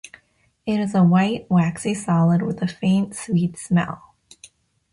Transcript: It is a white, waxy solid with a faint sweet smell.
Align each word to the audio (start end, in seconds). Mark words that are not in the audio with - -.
It 0.65 0.79
is 0.79 0.95
a 0.95 1.03
white, 1.03 1.47
waxy 1.47 1.93
solid 1.93 2.41
with 2.41 2.63
a 2.63 2.67
faint 2.67 3.15
sweet 3.15 3.55
smell. 3.55 4.15